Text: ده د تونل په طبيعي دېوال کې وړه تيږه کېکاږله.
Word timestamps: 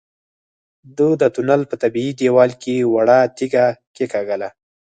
ده 0.97 1.07
د 1.21 1.23
تونل 1.35 1.61
په 1.69 1.75
طبيعي 1.83 2.11
دېوال 2.19 2.51
کې 2.63 2.75
وړه 2.93 3.19
تيږه 3.37 3.65
کېکاږله. 3.95 4.49